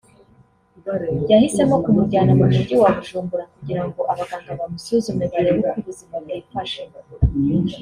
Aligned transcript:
yahisemo 1.31 1.75
kumujyana 1.83 2.31
mu 2.39 2.45
mujyi 2.53 2.75
wa 2.83 2.89
Bujumbura 2.95 3.45
kugira 3.53 3.81
ngo 3.87 4.01
abaganga 4.11 4.51
bamusuzume 4.59 5.23
barebe 5.31 5.59
uko 5.69 5.71
ubuzima 5.79 6.15
bwifashe 6.23 6.81